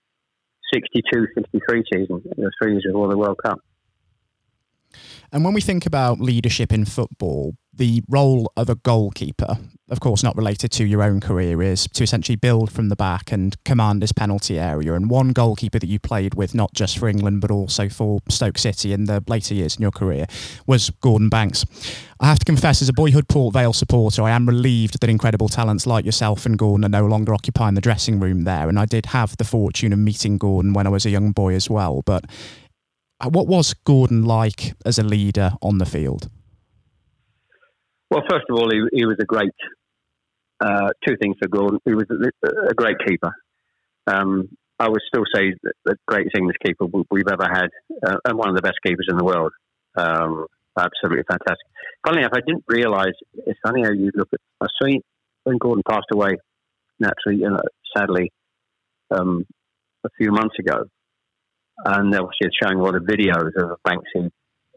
[0.72, 3.60] 62, 63 season, the three years before the World Cup.
[5.32, 9.56] And when we think about leadership in football, the role of a goalkeeper,
[9.88, 13.32] of course, not related to your own career, is to essentially build from the back
[13.32, 14.92] and command this penalty area.
[14.92, 18.58] And one goalkeeper that you played with, not just for England, but also for Stoke
[18.58, 20.26] City in the later years in your career,
[20.66, 21.64] was Gordon Banks.
[22.20, 25.48] I have to confess, as a boyhood Port Vale supporter, I am relieved that incredible
[25.48, 28.68] talents like yourself and Gordon are no longer occupying the dressing room there.
[28.68, 31.54] And I did have the fortune of meeting Gordon when I was a young boy
[31.54, 32.02] as well.
[32.04, 32.26] But
[33.30, 36.28] what was Gordon like as a leader on the field?
[38.10, 39.54] Well, first of all, he, he was a great.
[40.60, 41.80] Uh, two things for Gordon.
[41.84, 43.32] He was a, a great keeper.
[44.06, 44.48] Um,
[44.78, 45.54] I would still say
[45.84, 47.68] the greatest English keeper we've ever had,
[48.06, 49.52] uh, and one of the best keepers in the world.
[49.96, 50.46] Um,
[50.78, 51.66] absolutely fantastic.
[52.06, 53.14] Funny enough, I didn't realise.
[53.46, 54.40] It's funny how you look at.
[54.60, 55.02] I seen
[55.44, 56.36] when Gordon passed away,
[57.00, 57.60] naturally, you know,
[57.96, 58.32] sadly,
[59.10, 59.44] um,
[60.04, 60.84] a few months ago
[61.84, 64.30] and obviously showing a lot of videos of Banksy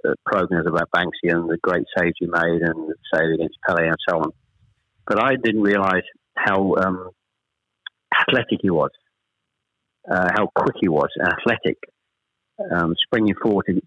[0.07, 3.87] uh, programs about Banksy and the great saves he made and the save against Pele
[3.87, 4.31] and so on.
[5.07, 6.03] But I didn't realise
[6.35, 7.09] how um,
[8.19, 8.91] athletic he was,
[10.11, 11.77] uh, how quick he was, athletic,
[12.71, 13.81] um, springing forward to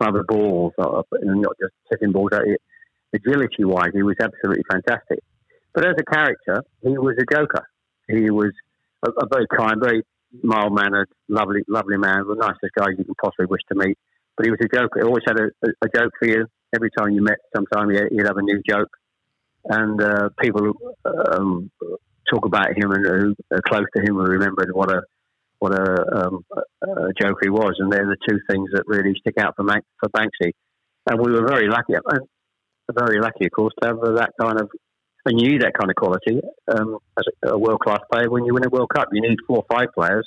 [0.00, 2.42] smother balls and not just hitting balls out.
[3.12, 5.18] Agility wise, he was absolutely fantastic.
[5.74, 7.66] But as a character, he was a joker.
[8.08, 8.52] He was
[9.04, 10.02] a, a very kind, very
[10.42, 13.98] mild mannered, lovely, lovely man, the nicest guy you can possibly wish to meet.
[14.36, 15.00] But he was a joker.
[15.00, 16.46] He always had a, a, joke for you.
[16.74, 18.88] Every time you met, sometime he'd have a new joke.
[19.64, 20.72] And uh, people
[21.04, 21.70] um,
[22.32, 25.02] talk about him and who are close to him and remember what a
[25.58, 26.44] what a, um,
[26.82, 27.74] a joke he was.
[27.78, 30.52] And they're the two things that really stick out for, for Banksy.
[31.10, 31.94] And we were very lucky,
[32.92, 34.70] very lucky, of course, to have that kind of
[35.26, 36.40] and you need that kind of quality
[36.72, 39.08] um, as a, world class player when you win a World Cup.
[39.12, 40.26] You need four or five players,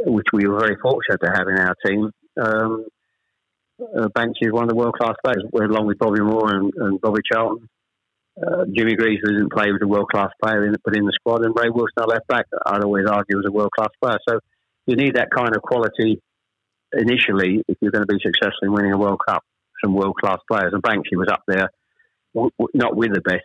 [0.00, 2.10] which we were very fortunate to have in our team.
[2.40, 2.86] Um,
[3.80, 7.00] uh, Banksy is one of the world class players, along with Bobby Moore and, and
[7.00, 7.68] Bobby Charlton.
[8.40, 11.44] Uh, Jimmy Greaves didn't play was a world class player in, put in the squad,
[11.44, 14.18] and Ray Wilson, our left back, I'd always argue was a world class player.
[14.28, 14.40] So
[14.86, 16.20] you need that kind of quality
[16.92, 19.44] initially if you're going to be successful in winning a World Cup.
[19.82, 21.70] Some world class players, and Banksy was up there,
[22.34, 23.44] w- w- not with the best,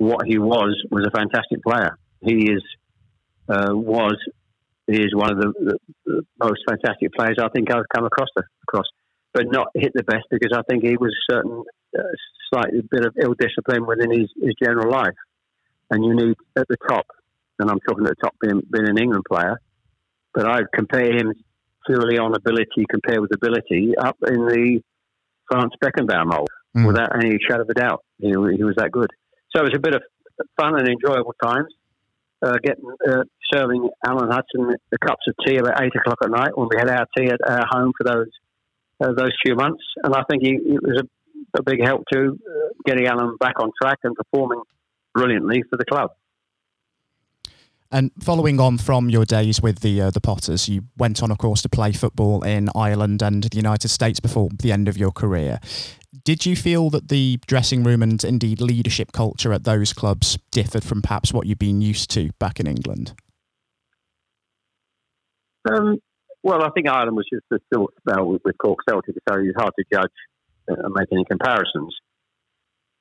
[0.00, 1.96] What he was was a fantastic player.
[2.20, 2.62] He is
[3.48, 4.16] uh, was
[4.86, 8.42] he is one of the, the, most fantastic players I think I've come across the,
[8.64, 8.86] across,
[9.32, 11.62] but not hit the best because I think he was a certain
[11.96, 12.02] uh,
[12.50, 15.20] slightly bit of ill discipline within his, his general life,
[15.90, 17.06] and you need at the top
[17.60, 19.60] and I'm talking at the top being, being an England player,
[20.34, 21.32] but I'd compare him
[21.86, 24.80] purely on ability compared with ability up in the
[25.50, 26.86] Franz Beckenbauer mold mm.
[26.86, 28.04] without any shadow of a doubt.
[28.18, 29.10] He, he was that good.
[29.54, 30.02] So it was a bit of
[30.56, 31.68] fun and enjoyable times.
[32.42, 33.22] Uh, getting uh,
[33.52, 36.88] serving Alan Hudson the cups of tea about eight o'clock at night when we had
[36.88, 38.30] our tea at our home for those
[39.02, 42.18] uh, those few months, and I think he, it was a, a big help to
[42.20, 44.62] uh, getting Alan back on track and performing
[45.14, 46.12] brilliantly for the club.
[47.92, 51.38] And following on from your days with the uh, the Potters, you went on, of
[51.38, 55.10] course, to play football in Ireland and the United States before the end of your
[55.10, 55.58] career.
[56.24, 60.84] Did you feel that the dressing room and indeed leadership culture at those clubs differed
[60.84, 63.14] from perhaps what you'd been used to back in England?
[65.68, 65.98] Um,
[66.42, 69.56] well, I think Ireland was just a still spell with, with Cork Celtic, so it's
[69.56, 70.10] hard to judge
[70.70, 71.94] uh, and make any comparisons.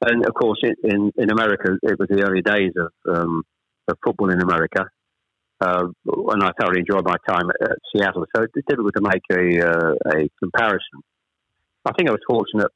[0.02, 3.44] And of course, in, in America, it was the early days of um,
[3.90, 4.86] of football in America.
[5.62, 5.88] Uh,
[6.32, 8.26] and I thoroughly enjoyed my time at, at Seattle.
[8.36, 11.04] So it's difficult to make a, uh, a comparison.
[11.86, 12.72] I think I was fortunate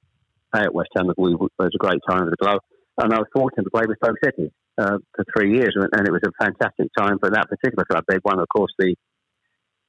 [0.54, 1.08] at West Ham.
[1.18, 2.60] We, was a great time with the club.
[2.98, 5.74] And I was fortunate to play with Stoke City uh, for three years.
[5.76, 8.04] And it was a fantastic time for that particular club.
[8.08, 8.96] They won, of course, the,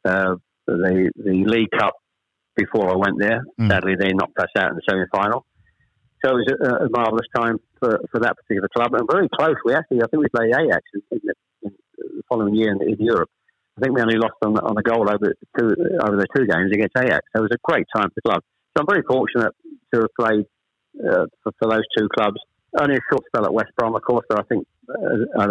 [0.04, 1.94] uh, the, the League Cup
[2.56, 3.42] before I went there.
[3.60, 3.70] Mm.
[3.70, 5.44] Sadly, they knocked us out in the semi final.
[6.24, 8.94] So it was a, a marvellous time for, for that particular club.
[8.94, 9.56] And very close.
[9.64, 11.34] We actually, I think we played Ajax in, the,
[12.28, 13.28] following year in, in, Europe.
[13.76, 15.68] I think we only lost on, on a goal over two,
[16.00, 17.20] over the two games against Ajax.
[17.34, 18.42] So it was a great time for the club.
[18.72, 19.52] So I'm very fortunate
[19.92, 20.46] to have played
[20.98, 22.38] uh, for, for, those two clubs.
[22.78, 25.48] Only a short spell at West Brom, of course, but I think, uh,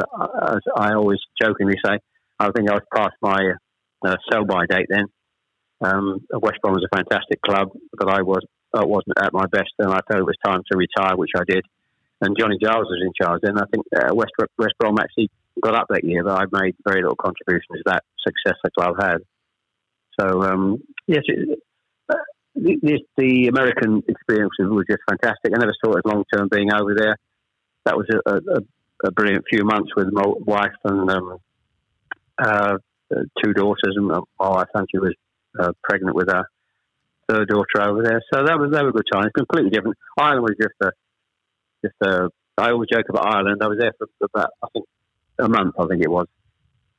[0.55, 1.99] as I always jokingly say,
[2.39, 3.39] I think I was past my
[4.05, 5.05] uh, sell by date then.
[5.81, 9.71] Um, West Brom was a fantastic club, but I was I wasn't at my best,
[9.77, 11.63] and I felt it was time to retire, which I did.
[12.24, 13.57] And Johnny Giles was in charge then.
[13.57, 15.30] I think uh, West West Brom actually
[15.61, 18.95] got up that year, but I made very little contribution to that success the club
[18.99, 19.17] had.
[20.19, 21.59] So um, yes, it,
[22.09, 22.15] uh,
[22.55, 25.51] the, the, American experience was just fantastic.
[25.53, 27.17] I never saw it long term being over there.
[27.86, 28.61] That was a, a,
[29.05, 31.38] a, brilliant few months with my wife and um,
[32.41, 32.78] uh,
[33.43, 35.13] two daughters, and my wife, and she was
[35.59, 36.45] uh, pregnant with her
[37.28, 38.21] third daughter over there.
[38.34, 39.26] So that was was a good time.
[39.26, 39.97] It's completely different.
[40.17, 40.91] Ireland was just a
[41.84, 42.29] just a.
[42.57, 43.61] I always joke about Ireland.
[43.63, 44.86] I was there for about I think
[45.39, 45.75] a month.
[45.79, 46.27] I think it was,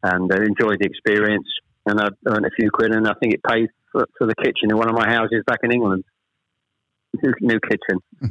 [0.03, 1.47] and I enjoyed the experience.
[1.87, 4.71] And I earned a few quid, and I think it paid for, for the kitchen
[4.71, 6.05] in one of my houses back in England.
[7.23, 8.01] New, new kitchen.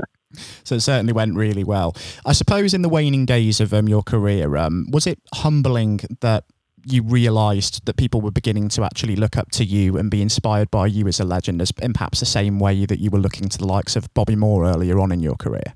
[0.64, 1.96] so it certainly went really well.
[2.26, 6.46] I suppose in the waning days of um, your career, um, was it humbling that
[6.86, 10.70] you realised that people were beginning to actually look up to you and be inspired
[10.70, 13.48] by you as a legend, as in perhaps the same way that you were looking
[13.50, 15.76] to the likes of Bobby Moore earlier on in your career?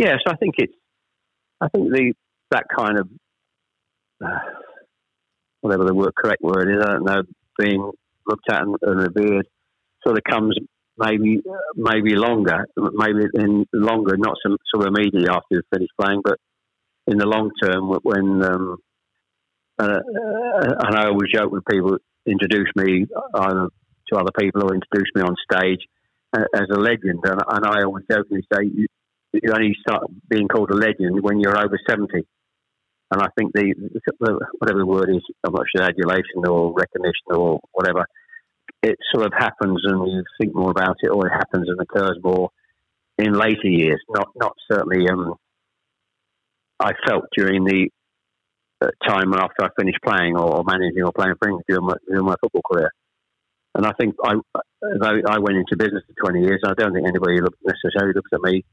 [0.00, 0.72] Yes, I think it's.
[1.60, 2.14] I think the
[2.52, 3.08] that kind of
[4.24, 4.38] uh,
[5.60, 7.22] whatever the word, correct word is, I don't know,
[7.58, 7.92] being
[8.26, 9.46] looked at and, and revered,
[10.02, 10.56] sort of comes
[10.96, 11.42] maybe
[11.76, 16.38] maybe longer, maybe in longer, not of immediately after you finish playing, but
[17.06, 18.78] in the long term when um,
[19.78, 19.98] uh,
[20.80, 23.68] and I always joke when people introduce me either
[24.10, 25.80] to other people or introduce me on stage
[26.32, 27.20] uh, as a legend.
[27.22, 28.88] And, and I always jokingly say
[29.32, 32.26] you only start being called a legend when you're over 70.
[33.12, 33.74] And I think the,
[34.58, 38.06] whatever the word is, I'm not sure adulation or recognition or whatever,
[38.82, 42.18] it sort of happens and you think more about it, or it happens and occurs
[42.22, 42.50] more
[43.18, 44.00] in later years.
[44.08, 45.08] Not not certainly.
[45.08, 45.34] Um,
[46.78, 47.90] I felt during the
[49.06, 52.62] time after I finished playing or managing or playing for during my, during my football
[52.62, 52.90] career.
[53.74, 54.34] And I think I,
[55.28, 58.64] I went into business for 20 years, I don't think anybody necessarily looks at me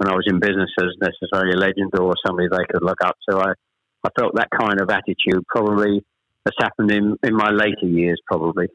[0.00, 3.16] when I was in business as necessarily a legend or somebody they could look up
[3.28, 3.36] to.
[3.36, 3.52] I,
[4.02, 6.00] I felt that kind of attitude probably
[6.46, 8.68] has happened in, in my later years, probably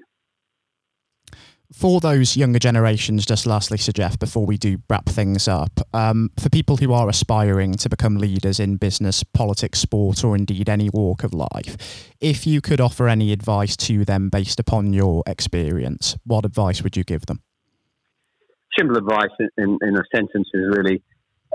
[1.74, 6.32] for those younger generations, just lastly, Sir Geoff, before we do wrap things up, um,
[6.40, 10.90] for people who are aspiring to become leaders in business, politics, sport, or indeed any
[10.90, 16.16] walk of life, if you could offer any advice to them based upon your experience,
[16.26, 17.42] what advice would you give them?
[18.78, 21.02] Simple advice in, in a sentence is really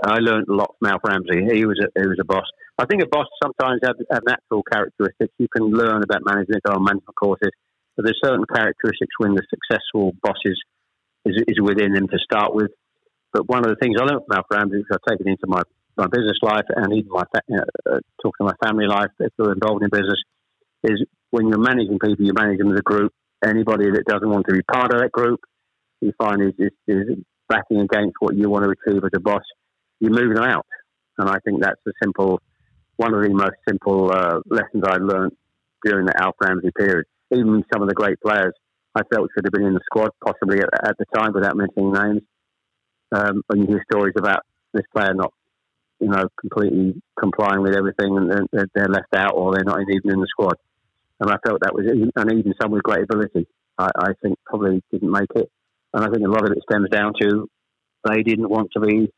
[0.03, 1.45] I learned a lot from Alf Ramsey.
[1.53, 2.45] He was a, he was a boss.
[2.77, 5.33] I think a boss sometimes have, have natural characteristics.
[5.37, 7.51] You can learn about management on management courses
[7.95, 10.59] but there's certain characteristics when the successful bosses
[11.25, 12.71] is, is within them to start with.
[13.33, 15.61] But one of the things I learned from Alf Ramsey, which I've taken into my,
[15.97, 19.83] my business life and even my uh, talking to my family life if they're involved
[19.83, 20.19] in business,
[20.83, 23.13] is when you're managing people, you manage them as a group.
[23.43, 25.39] Anybody that doesn't want to be part of that group,
[26.01, 29.43] you find is, is, is backing against what you want to achieve as a boss,
[30.01, 30.65] you move them out.
[31.17, 32.41] And I think that's the simple,
[32.97, 35.33] one of the most simple uh, lessons I learned
[35.85, 38.53] during the Alf Ramsey period even some of the great players
[38.93, 41.93] I felt should have been in the squad, possibly at, at the time, without mentioning
[41.93, 42.21] names.
[43.13, 44.41] Um, when you hear stories about
[44.73, 45.33] this player not,
[45.99, 50.11] you know, completely complying with everything, and they're, they're left out, or they're not even
[50.11, 50.55] in the squad.
[51.19, 53.47] And I felt that was, and even some with great ability,
[53.77, 55.49] I, I think probably didn't make it.
[55.93, 57.47] And I think a lot of it stems down to
[58.03, 59.11] they didn't want to be,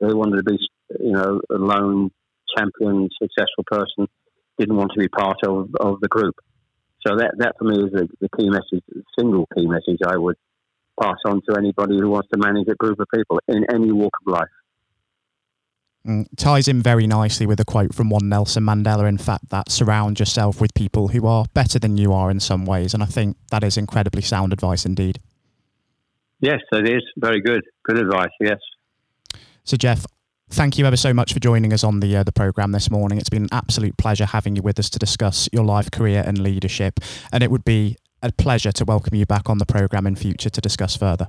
[0.00, 0.58] they wanted to be,
[1.00, 2.10] you know, a lone
[2.56, 4.06] champion, successful person,
[4.58, 6.34] didn't want to be part of, of the group.
[7.06, 10.16] So that, that for me is the, the key message, the single key message I
[10.16, 10.36] would
[11.00, 14.12] pass on to anybody who wants to manage a group of people in any walk
[14.26, 14.48] of life.
[16.06, 19.08] Mm, ties in very nicely with a quote from one Nelson Mandela.
[19.08, 22.64] In fact, that surround yourself with people who are better than you are in some
[22.64, 25.20] ways, and I think that is incredibly sound advice indeed.
[26.40, 27.62] Yes, it is very good.
[27.84, 28.30] Good advice.
[28.40, 28.58] Yes.
[29.68, 30.06] So, Geoff,
[30.50, 33.18] Thank you ever so much for joining us on the uh, the program this morning.
[33.18, 36.38] It's been an absolute pleasure having you with us to discuss your life, career, and
[36.38, 37.00] leadership.
[37.32, 40.48] And it would be a pleasure to welcome you back on the program in future
[40.48, 41.28] to discuss further.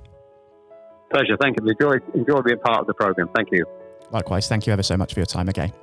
[1.12, 1.36] Pleasure.
[1.42, 1.68] Thank you.
[1.68, 3.30] Enjoy enjoy being part of the program.
[3.36, 3.66] Thank you.
[4.12, 4.48] Likewise.
[4.48, 5.74] Thank you ever so much for your time again.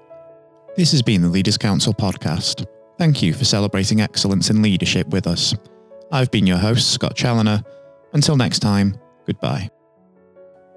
[0.78, 2.64] This has been the Leaders Council podcast.
[2.96, 5.54] Thank you for celebrating excellence in leadership with us.
[6.10, 7.62] I've been your host, Scott Challoner.
[8.14, 9.68] Until next time, goodbye.